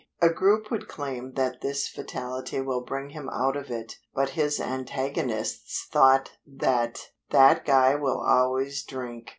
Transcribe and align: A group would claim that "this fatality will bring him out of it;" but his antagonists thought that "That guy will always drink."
A 0.19 0.29
group 0.29 0.71
would 0.71 0.87
claim 0.87 1.33
that 1.33 1.61
"this 1.61 1.87
fatality 1.87 2.59
will 2.59 2.81
bring 2.81 3.11
him 3.11 3.29
out 3.29 3.55
of 3.55 3.69
it;" 3.69 3.97
but 4.15 4.29
his 4.29 4.59
antagonists 4.59 5.87
thought 5.91 6.31
that 6.47 7.11
"That 7.29 7.65
guy 7.65 7.93
will 7.93 8.19
always 8.19 8.81
drink." 8.81 9.27